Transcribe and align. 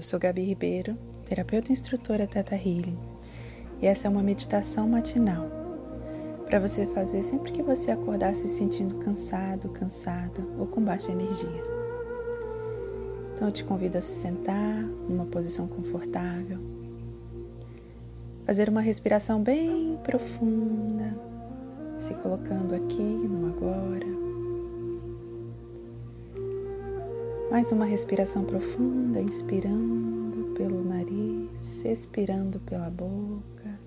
Eu 0.00 0.02
sou 0.02 0.18
Gabi 0.18 0.40
Ribeiro, 0.40 0.96
terapeuta 1.28 1.68
e 1.68 1.74
instrutora 1.74 2.26
Teta 2.26 2.54
Healing, 2.54 2.98
e 3.82 3.86
essa 3.86 4.06
é 4.06 4.10
uma 4.10 4.22
meditação 4.22 4.88
matinal 4.88 5.46
para 6.46 6.58
você 6.58 6.86
fazer 6.86 7.22
sempre 7.22 7.52
que 7.52 7.62
você 7.62 7.90
acordar 7.90 8.34
se 8.34 8.48
sentindo 8.48 8.94
cansado, 8.94 9.68
cansada 9.68 10.40
ou 10.58 10.66
com 10.66 10.80
baixa 10.80 11.12
energia. 11.12 11.62
Então 13.34 13.48
eu 13.48 13.52
te 13.52 13.62
convido 13.62 13.98
a 13.98 14.00
se 14.00 14.22
sentar 14.22 14.84
numa 15.06 15.26
posição 15.26 15.68
confortável, 15.68 16.58
fazer 18.46 18.70
uma 18.70 18.80
respiração 18.80 19.42
bem 19.42 19.98
profunda, 20.02 21.14
se 21.98 22.14
colocando 22.14 22.74
aqui 22.74 23.02
no 23.02 23.48
agora. 23.48 24.29
Mais 27.50 27.72
uma 27.72 27.84
respiração 27.84 28.44
profunda, 28.44 29.20
inspirando 29.20 30.54
pelo 30.54 30.84
nariz, 30.84 31.84
expirando 31.84 32.60
pela 32.60 32.88
boca. 32.88 33.80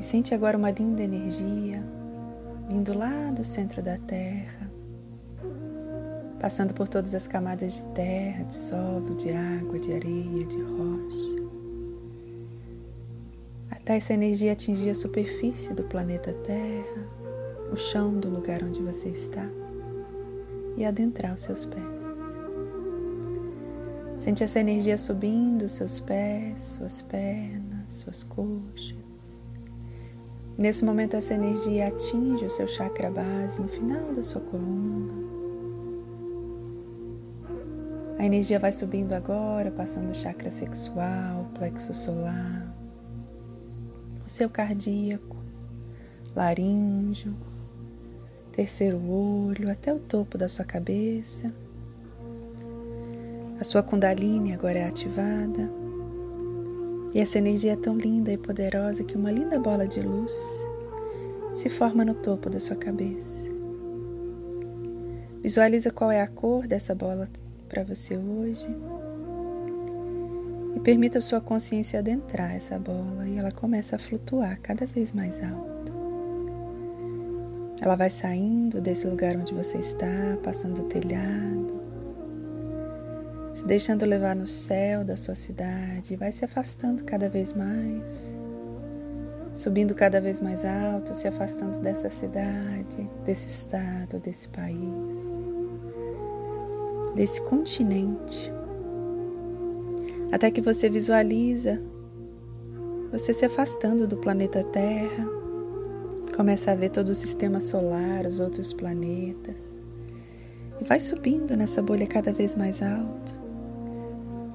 E 0.00 0.02
sente 0.02 0.34
agora 0.34 0.56
uma 0.56 0.70
linda 0.70 1.02
energia 1.02 1.84
vindo 2.70 2.96
lá 2.96 3.30
do 3.32 3.44
centro 3.44 3.82
da 3.82 3.98
Terra, 3.98 4.70
passando 6.40 6.72
por 6.72 6.88
todas 6.88 7.14
as 7.14 7.28
camadas 7.28 7.74
de 7.74 7.84
terra, 7.92 8.44
de 8.44 8.54
solo, 8.54 9.14
de 9.14 9.30
água, 9.32 9.78
de 9.78 9.92
areia, 9.92 10.46
de 10.46 10.62
rocha, 10.62 11.50
até 13.70 13.98
essa 13.98 14.14
energia 14.14 14.52
atingir 14.52 14.88
a 14.88 14.94
superfície 14.94 15.74
do 15.74 15.84
planeta 15.84 16.32
Terra, 16.32 17.06
o 17.70 17.76
chão 17.76 18.18
do 18.18 18.30
lugar 18.30 18.64
onde 18.64 18.80
você 18.80 19.10
está 19.10 19.46
e 20.76 20.84
adentrar 20.84 21.34
os 21.34 21.40
seus 21.40 21.64
pés. 21.64 21.96
Sente 24.16 24.42
essa 24.42 24.60
energia 24.60 24.96
subindo 24.96 25.62
os 25.62 25.72
seus 25.72 26.00
pés, 26.00 26.60
suas 26.60 27.02
pernas, 27.02 27.92
suas 27.94 28.22
coxas. 28.22 29.30
Nesse 30.58 30.84
momento, 30.84 31.14
essa 31.14 31.34
energia 31.34 31.88
atinge 31.88 32.46
o 32.46 32.50
seu 32.50 32.66
chakra 32.66 33.10
base 33.10 33.60
no 33.60 33.68
final 33.68 34.14
da 34.14 34.24
sua 34.24 34.40
coluna. 34.40 35.26
A 38.18 38.24
energia 38.24 38.58
vai 38.58 38.72
subindo 38.72 39.12
agora, 39.12 39.70
passando 39.70 40.10
o 40.10 40.14
chakra 40.14 40.50
sexual, 40.50 41.50
plexo 41.54 41.92
solar, 41.92 42.74
o 44.24 44.30
seu 44.30 44.48
cardíaco, 44.48 45.36
laríngeo, 46.34 47.36
terceiro 48.56 48.98
olho, 49.06 49.70
até 49.70 49.92
o 49.92 49.98
topo 49.98 50.38
da 50.38 50.48
sua 50.48 50.64
cabeça. 50.64 51.52
A 53.60 53.64
sua 53.64 53.82
Kundalini 53.82 54.54
agora 54.54 54.78
é 54.78 54.88
ativada. 54.88 55.70
E 57.14 57.20
essa 57.20 57.36
energia 57.36 57.74
é 57.74 57.76
tão 57.76 57.98
linda 57.98 58.32
e 58.32 58.38
poderosa 58.38 59.04
que 59.04 59.14
uma 59.14 59.30
linda 59.30 59.60
bola 59.60 59.86
de 59.86 60.00
luz 60.00 60.32
se 61.52 61.68
forma 61.68 62.02
no 62.02 62.14
topo 62.14 62.48
da 62.48 62.58
sua 62.58 62.76
cabeça. 62.76 63.50
Visualiza 65.42 65.90
qual 65.90 66.10
é 66.10 66.22
a 66.22 66.26
cor 66.26 66.66
dessa 66.66 66.94
bola 66.94 67.28
para 67.68 67.84
você 67.84 68.16
hoje. 68.16 68.74
E 70.74 70.80
permita 70.80 71.18
a 71.18 71.22
sua 71.22 71.42
consciência 71.42 71.98
adentrar 71.98 72.56
essa 72.56 72.78
bola 72.78 73.28
e 73.28 73.36
ela 73.36 73.52
começa 73.52 73.96
a 73.96 73.98
flutuar 73.98 74.58
cada 74.62 74.86
vez 74.86 75.12
mais 75.12 75.42
alto. 75.42 75.75
Ela 77.80 77.94
vai 77.94 78.10
saindo 78.10 78.80
desse 78.80 79.06
lugar 79.06 79.36
onde 79.36 79.52
você 79.52 79.78
está, 79.78 80.38
passando 80.42 80.82
o 80.82 80.84
telhado, 80.84 81.80
se 83.52 83.64
deixando 83.64 84.04
levar 84.04 84.34
no 84.34 84.46
céu 84.46 85.04
da 85.04 85.16
sua 85.16 85.34
cidade, 85.34 86.16
vai 86.16 86.32
se 86.32 86.44
afastando 86.44 87.04
cada 87.04 87.28
vez 87.28 87.52
mais, 87.52 88.36
subindo 89.52 89.94
cada 89.94 90.20
vez 90.20 90.40
mais 90.40 90.64
alto, 90.64 91.14
se 91.14 91.28
afastando 91.28 91.78
dessa 91.80 92.08
cidade, 92.10 93.08
desse 93.24 93.48
estado, 93.48 94.18
desse 94.20 94.48
país, 94.48 94.76
desse 97.14 97.40
continente, 97.42 98.52
até 100.32 100.50
que 100.50 100.60
você 100.60 100.88
visualiza 100.88 101.80
você 103.12 103.32
se 103.32 103.44
afastando 103.44 104.06
do 104.06 104.16
planeta 104.16 104.62
Terra 104.64 105.45
Começa 106.36 106.72
a 106.72 106.74
ver 106.74 106.90
todo 106.90 107.08
o 107.08 107.14
sistema 107.14 107.60
solar, 107.60 108.26
os 108.26 108.40
outros 108.40 108.70
planetas. 108.70 109.56
E 110.78 110.84
vai 110.84 111.00
subindo 111.00 111.56
nessa 111.56 111.80
bolha 111.80 112.06
cada 112.06 112.30
vez 112.30 112.54
mais 112.54 112.82
alto. 112.82 113.34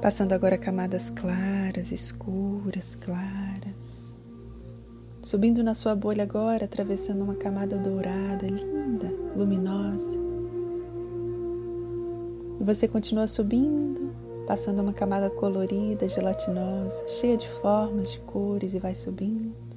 Passando 0.00 0.32
agora 0.32 0.56
camadas 0.56 1.10
claras, 1.10 1.92
escuras, 1.92 2.94
claras. 2.94 4.14
Subindo 5.20 5.62
na 5.62 5.74
sua 5.74 5.94
bolha 5.94 6.22
agora, 6.22 6.64
atravessando 6.64 7.22
uma 7.22 7.34
camada 7.34 7.76
dourada, 7.76 8.46
linda, 8.46 9.12
luminosa. 9.36 10.16
E 12.58 12.64
você 12.64 12.88
continua 12.88 13.26
subindo, 13.26 14.14
passando 14.46 14.80
uma 14.80 14.94
camada 14.94 15.28
colorida, 15.28 16.08
gelatinosa, 16.08 17.06
cheia 17.06 17.36
de 17.36 17.46
formas, 17.46 18.12
de 18.12 18.20
cores 18.20 18.72
e 18.72 18.78
vai 18.78 18.94
subindo. 18.94 19.75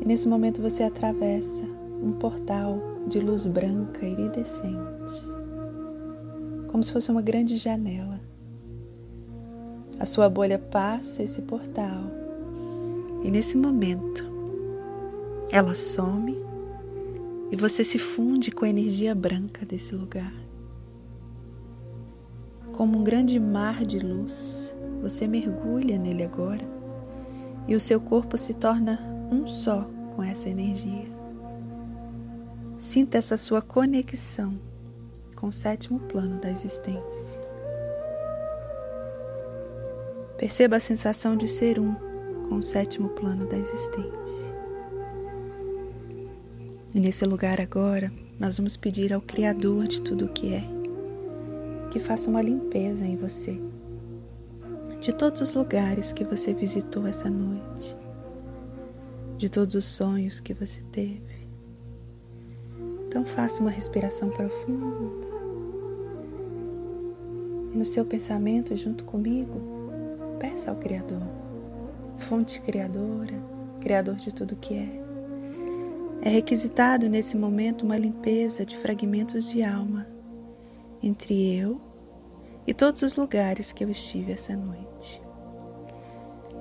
E 0.00 0.04
nesse 0.04 0.28
momento 0.28 0.62
você 0.62 0.82
atravessa 0.82 1.64
um 2.02 2.12
portal 2.12 2.78
de 3.06 3.20
luz 3.20 3.46
branca 3.46 4.06
iridescente, 4.06 5.24
como 6.68 6.82
se 6.82 6.92
fosse 6.92 7.10
uma 7.10 7.22
grande 7.22 7.56
janela. 7.56 8.20
A 9.98 10.04
sua 10.04 10.28
bolha 10.28 10.58
passa 10.58 11.22
esse 11.22 11.42
portal 11.42 12.04
e 13.24 13.30
nesse 13.30 13.56
momento 13.56 14.24
ela 15.50 15.74
some 15.74 16.36
e 17.50 17.56
você 17.56 17.82
se 17.82 17.98
funde 17.98 18.50
com 18.50 18.64
a 18.64 18.68
energia 18.68 19.14
branca 19.14 19.64
desse 19.64 19.94
lugar. 19.94 20.32
Como 22.72 22.98
um 22.98 23.04
grande 23.04 23.40
mar 23.40 23.84
de 23.84 23.98
luz, 23.98 24.74
você 25.00 25.26
mergulha 25.26 25.96
nele 25.98 26.24
agora 26.24 26.64
e 27.66 27.74
o 27.74 27.80
seu 27.80 28.00
corpo 28.00 28.36
se 28.36 28.52
torna 28.52 29.15
um 29.30 29.46
só 29.46 29.88
com 30.14 30.22
essa 30.22 30.48
energia. 30.48 31.06
Sinta 32.78 33.18
essa 33.18 33.36
sua 33.36 33.62
conexão 33.62 34.58
com 35.34 35.48
o 35.48 35.52
sétimo 35.52 36.00
plano 36.00 36.40
da 36.40 36.50
existência. 36.50 37.40
Perceba 40.38 40.76
a 40.76 40.80
sensação 40.80 41.36
de 41.36 41.48
ser 41.48 41.78
um 41.78 41.94
com 42.48 42.56
o 42.56 42.62
sétimo 42.62 43.08
plano 43.10 43.46
da 43.46 43.56
existência. 43.56 44.54
E 46.94 47.00
nesse 47.00 47.24
lugar 47.24 47.60
agora, 47.60 48.12
nós 48.38 48.56
vamos 48.56 48.76
pedir 48.76 49.12
ao 49.12 49.20
Criador 49.20 49.86
de 49.86 50.00
tudo 50.00 50.26
o 50.26 50.28
que 50.28 50.54
é 50.54 50.76
que 51.90 52.00
faça 52.00 52.28
uma 52.28 52.42
limpeza 52.42 53.06
em 53.06 53.16
você, 53.16 53.58
de 55.00 55.14
todos 55.14 55.40
os 55.40 55.54
lugares 55.54 56.12
que 56.12 56.24
você 56.24 56.52
visitou 56.52 57.06
essa 57.06 57.30
noite 57.30 57.96
de 59.36 59.48
todos 59.48 59.74
os 59.74 59.84
sonhos 59.86 60.40
que 60.40 60.54
você 60.54 60.80
teve. 60.92 61.46
Então 63.06 63.24
faça 63.24 63.60
uma 63.60 63.70
respiração 63.70 64.30
profunda. 64.30 65.26
No 67.74 67.84
seu 67.84 68.04
pensamento, 68.04 68.74
junto 68.76 69.04
comigo, 69.04 69.60
peça 70.38 70.70
ao 70.70 70.76
Criador, 70.76 71.22
fonte 72.16 72.60
criadora, 72.60 73.34
Criador 73.80 74.16
de 74.16 74.32
tudo 74.34 74.56
que 74.56 74.74
é. 74.74 75.02
É 76.22 76.28
requisitado 76.28 77.08
nesse 77.08 77.36
momento 77.36 77.82
uma 77.82 77.98
limpeza 77.98 78.64
de 78.64 78.76
fragmentos 78.76 79.50
de 79.50 79.62
alma 79.62 80.06
entre 81.02 81.56
eu 81.56 81.80
e 82.66 82.74
todos 82.74 83.02
os 83.02 83.14
lugares 83.14 83.72
que 83.72 83.84
eu 83.84 83.90
estive 83.90 84.32
essa 84.32 84.56
noite. 84.56 85.25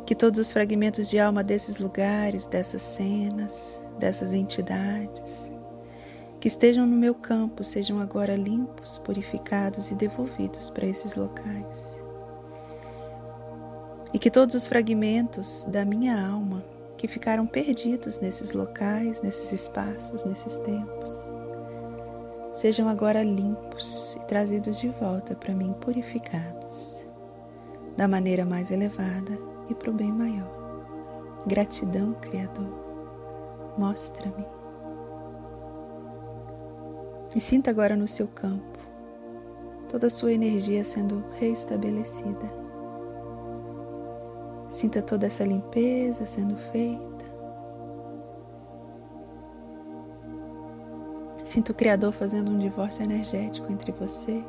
Que 0.06 0.14
todos 0.14 0.40
os 0.40 0.52
fragmentos 0.52 1.10
de 1.10 1.18
alma 1.18 1.44
desses 1.44 1.80
lugares, 1.80 2.46
dessas 2.46 2.84
cenas, 2.84 3.82
dessas 3.98 4.34
entidades, 4.34 5.52
que 6.40 6.48
estejam 6.48 6.86
no 6.86 6.96
meu 6.96 7.16
campo 7.16 7.64
sejam 7.64 8.00
agora 8.00 8.36
limpos, 8.36 9.00
purificados 9.00 9.90
e 9.90 9.96
devolvidos 9.96 10.70
para 10.70 10.86
esses 10.86 11.16
locais. 11.16 12.04
E 14.14 14.20
que 14.20 14.30
todos 14.30 14.54
os 14.54 14.68
fragmentos 14.68 15.66
da 15.70 15.84
minha 15.84 16.24
alma 16.24 16.64
que 16.98 17.08
ficaram 17.08 17.48
perdidos 17.48 18.20
nesses 18.20 18.54
locais, 18.54 19.24
nesses 19.24 19.52
espaços, 19.52 20.24
nesses 20.24 20.56
tempos, 20.58 21.28
sejam 22.54 22.88
agora 22.88 23.24
limpos 23.24 24.16
e 24.22 24.28
trazidos 24.28 24.80
de 24.80 24.90
volta 24.90 25.34
para 25.34 25.56
mim 25.56 25.74
purificados, 25.82 27.08
da 27.98 28.08
maneira 28.08 28.46
mais 28.46 28.70
elevada 28.70 29.55
e 29.70 29.76
para 29.76 29.90
o 29.90 29.94
bem 29.94 30.12
maior. 30.12 30.50
Gratidão, 31.46 32.14
Criador, 32.22 32.74
mostra-me. 33.78 34.46
E 37.36 37.40
sinta 37.40 37.70
agora 37.70 37.96
no 37.96 38.08
seu 38.08 38.28
campo 38.28 38.76
toda 39.90 40.08
a 40.08 40.10
sua 40.10 40.34
energia 40.34 40.84
sendo 40.84 41.24
restabelecida. 41.40 42.66
Sinta 44.70 45.02
toda 45.02 45.26
essa 45.28 45.46
limpeza 45.46 46.26
sendo 46.26 46.58
feita. 46.58 47.26
Sinta 51.44 51.72
o 51.72 51.76
Criador 51.76 52.12
fazendo 52.12 52.52
um 52.52 52.58
divórcio 52.58 53.04
energético 53.04 53.72
entre 53.72 53.92
você 53.94 54.44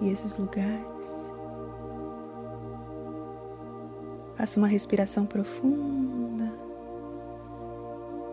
e 0.00 0.08
esses 0.10 0.36
lugares. 0.38 1.29
Faça 4.40 4.58
uma 4.58 4.68
respiração 4.68 5.26
profunda. 5.26 6.50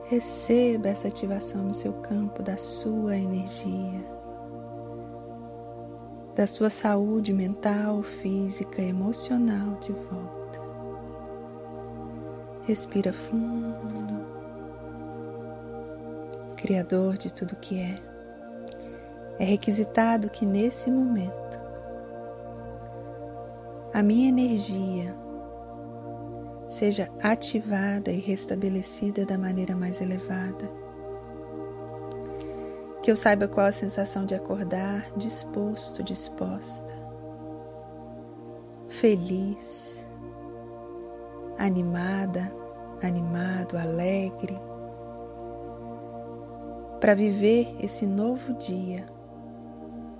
Receba 0.05 0.87
essa 0.87 1.09
ativação 1.09 1.61
no 1.65 1.73
seu 1.73 1.91
campo 1.95 2.41
da 2.41 2.55
sua 2.55 3.17
energia, 3.17 4.01
da 6.33 6.47
sua 6.47 6.69
saúde 6.69 7.33
mental, 7.33 8.03
física, 8.03 8.81
emocional 8.81 9.77
de 9.81 9.91
volta. 9.91 10.61
Respira 12.65 13.11
fundo. 13.11 14.25
Criador 16.55 17.17
de 17.17 17.33
tudo 17.33 17.53
que 17.57 17.81
é, 17.81 17.95
é 19.39 19.43
requisitado 19.43 20.29
que 20.29 20.45
nesse 20.45 20.89
momento 20.89 21.59
a 23.93 24.01
minha 24.01 24.29
energia 24.29 25.26
seja 26.67 27.09
ativada 27.21 28.11
e 28.11 28.19
restabelecida 28.19 29.25
da 29.25 29.37
maneira 29.37 29.75
mais 29.75 30.01
elevada. 30.01 30.69
Que 33.01 33.09
eu 33.09 33.15
saiba 33.15 33.47
qual 33.47 33.67
a 33.67 33.71
sensação 33.71 34.25
de 34.25 34.35
acordar 34.35 35.11
disposto, 35.15 36.03
disposta, 36.03 36.93
feliz, 38.89 40.05
animada, 41.57 42.53
animado, 43.01 43.77
alegre, 43.77 44.59
para 46.99 47.13
viver 47.13 47.75
esse 47.79 48.05
novo 48.05 48.53
dia 48.55 49.05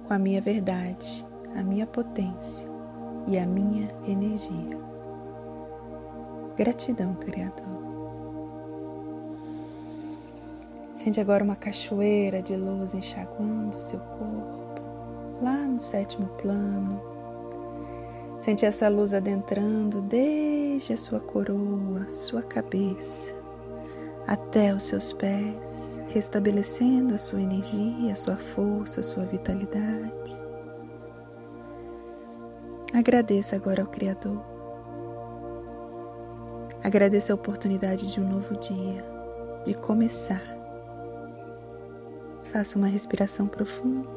com 0.07 0.13
a 0.13 0.19
minha 0.19 0.39
verdade, 0.39 1.25
a 1.55 1.63
minha 1.63 1.85
potência 1.85 2.67
e 3.27 3.37
a 3.37 3.45
minha 3.45 3.89
energia. 4.07 4.87
Gratidão, 6.57 7.13
Criador. 7.13 7.67
Sente 10.95 11.21
agora 11.21 11.43
uma 11.43 11.55
cachoeira 11.55 12.41
de 12.41 12.55
luz 12.55 12.95
enxaguando 12.95 13.79
seu 13.79 13.99
corpo, 13.99 14.81
lá 15.39 15.53
no 15.53 15.79
sétimo 15.79 16.25
plano. 16.41 16.99
Sente 18.39 18.65
essa 18.65 18.89
luz 18.89 19.13
adentrando 19.13 20.01
desde 20.01 20.93
a 20.93 20.97
sua 20.97 21.19
coroa, 21.19 22.09
sua 22.09 22.41
cabeça, 22.41 23.35
até 24.25 24.73
os 24.73 24.81
seus 24.81 25.13
pés, 25.13 26.01
restabelecendo 26.07 27.13
a 27.13 27.19
sua 27.19 27.39
energia, 27.39 28.13
a 28.13 28.15
sua 28.15 28.35
força, 28.35 29.01
a 29.01 29.03
sua 29.03 29.25
vitalidade. 29.25 30.35
Agradeça 32.95 33.55
agora 33.55 33.83
ao 33.83 33.87
Criador 33.87 34.56
Agradeça 36.83 37.33
a 37.33 37.35
oportunidade 37.35 38.11
de 38.11 38.21
um 38.21 38.27
novo 38.27 38.55
dia, 38.57 39.03
de 39.65 39.73
começar. 39.73 40.41
Faça 42.43 42.77
uma 42.77 42.87
respiração 42.87 43.47
profunda. 43.47 44.07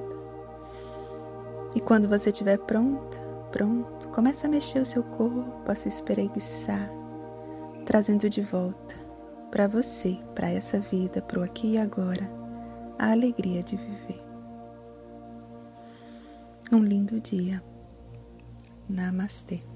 E 1.74 1.80
quando 1.80 2.08
você 2.08 2.30
estiver 2.30 2.58
pronta, 2.58 3.18
pronto, 3.50 4.08
comece 4.08 4.46
a 4.46 4.48
mexer 4.48 4.80
o 4.80 4.86
seu 4.86 5.02
corpo, 5.02 5.70
a 5.70 5.74
se 5.74 5.88
espreguiçar, 5.88 6.90
trazendo 7.84 8.28
de 8.28 8.40
volta 8.40 8.94
para 9.50 9.66
você, 9.66 10.18
para 10.34 10.50
essa 10.50 10.78
vida, 10.78 11.20
para 11.20 11.40
o 11.40 11.42
aqui 11.42 11.72
e 11.72 11.78
agora, 11.78 12.30
a 12.98 13.10
alegria 13.10 13.62
de 13.62 13.76
viver. 13.76 14.20
Um 16.72 16.84
lindo 16.84 17.18
dia. 17.20 17.60
Namastê. 18.88 19.69